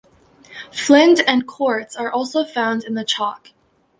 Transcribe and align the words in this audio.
Flint 0.73 1.21
and 1.27 1.45
quartz 1.45 1.95
are 1.95 2.11
also 2.11 2.43
found 2.43 2.83
in 2.83 2.95
the 2.95 3.05
chalk. 3.05 3.49